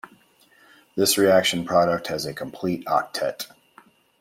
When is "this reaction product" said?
0.95-2.07